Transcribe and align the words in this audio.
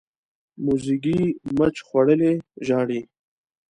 موزیګی 0.63 1.19
مچ 1.57 1.75
خوړلی 1.87 2.33
ژاړي. 2.65 2.99